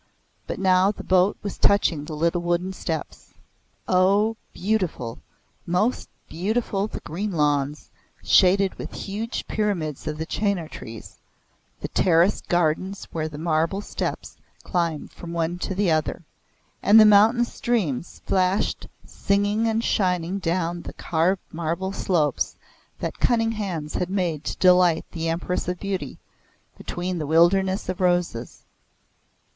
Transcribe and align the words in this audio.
But 0.47 0.57
now 0.57 0.91
the 0.91 1.03
boat 1.03 1.37
was 1.43 1.59
touching 1.59 2.05
the 2.05 2.15
little 2.15 2.41
wooden 2.41 2.73
steps. 2.73 3.35
O 3.87 4.35
beautiful 4.51 5.19
most 5.67 6.09
beautiful 6.27 6.87
the 6.87 7.01
green 7.01 7.31
lawns, 7.33 7.91
shaded 8.23 8.73
with 8.79 8.93
huge 8.93 9.45
pyramids 9.47 10.07
of 10.07 10.17
the 10.17 10.25
chenar 10.25 10.67
trees, 10.67 11.19
the 11.81 11.87
terraced 11.87 12.49
gardens 12.49 13.07
where 13.11 13.29
the 13.29 13.37
marble 13.37 13.79
steps 13.79 14.37
climbed 14.63 15.11
from 15.11 15.33
one 15.33 15.59
to 15.59 15.75
the 15.75 15.91
other, 15.91 16.23
and 16.81 16.99
the 16.99 17.05
mountain 17.05 17.45
streams 17.45 18.23
flashed 18.25 18.87
singing 19.05 19.67
and 19.67 19.83
shining 19.83 20.39
down 20.39 20.81
the 20.81 20.93
carved 20.93 21.43
marble 21.51 21.91
slopes 21.93 22.55
that 22.99 23.19
cunning 23.19 23.51
hands 23.51 23.93
had 23.93 24.09
made 24.09 24.43
to 24.45 24.57
delight 24.57 25.05
the 25.11 25.29
Empress 25.29 25.67
of 25.67 25.79
Beauty, 25.79 26.17
between 26.75 27.19
the 27.19 27.27
wildernesses 27.27 27.87
of 27.87 28.01
roses. 28.01 28.63